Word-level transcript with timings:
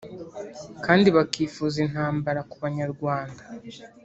kandi 0.85 1.07
bakifuza 1.15 1.75
intambara 1.85 2.39
kubanyarwanda 2.51 3.43